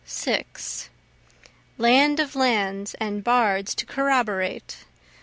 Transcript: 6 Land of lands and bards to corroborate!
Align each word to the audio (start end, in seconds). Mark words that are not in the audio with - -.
6 0.03 0.89
Land 1.77 2.19
of 2.19 2.35
lands 2.35 2.95
and 2.95 3.23
bards 3.23 3.75
to 3.75 3.85
corroborate! 3.85 4.85